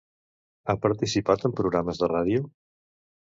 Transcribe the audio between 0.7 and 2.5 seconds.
participat en programes de ràdio?